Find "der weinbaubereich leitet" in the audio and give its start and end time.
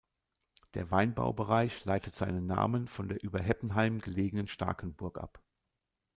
0.73-2.15